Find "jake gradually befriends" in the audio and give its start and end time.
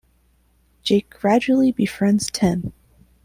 0.81-2.31